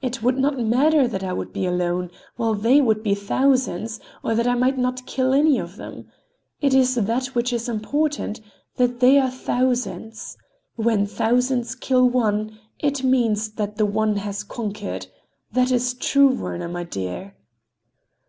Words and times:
It 0.00 0.22
would 0.22 0.38
not 0.38 0.56
matter 0.56 1.08
that 1.08 1.24
I 1.24 1.32
would 1.32 1.52
be 1.52 1.66
alone, 1.66 2.12
while 2.36 2.54
they 2.54 2.80
would 2.80 3.02
be 3.02 3.16
thousands, 3.16 3.98
or 4.22 4.32
that 4.36 4.46
I 4.46 4.54
might 4.54 4.78
not 4.78 5.04
kill 5.04 5.32
any 5.34 5.58
of 5.58 5.74
them. 5.74 6.06
It 6.60 6.74
is 6.74 6.94
that 6.94 7.34
which 7.34 7.52
is 7.52 7.68
important—that 7.68 9.00
they 9.00 9.18
are 9.18 9.32
thousands. 9.32 10.36
When 10.76 11.06
thousands 11.06 11.74
kill 11.74 12.08
one, 12.08 12.56
it 12.78 13.02
means 13.02 13.50
that 13.54 13.74
the 13.76 13.84
one 13.86 14.14
has 14.18 14.44
conquered. 14.44 15.08
That 15.50 15.72
is 15.72 15.94
true, 15.94 16.28
Werner, 16.28 16.68
my 16.68 16.84
dear...." 16.84 17.34